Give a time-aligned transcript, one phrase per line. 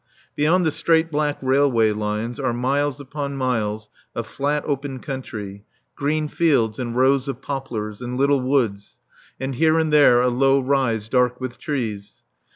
[0.35, 5.63] Beyond the straight black railway lines are miles upon miles of flat open country,
[5.95, 8.97] green fields and rows of poplars, and little woods,
[9.39, 12.23] and here and there a low rise dark with trees.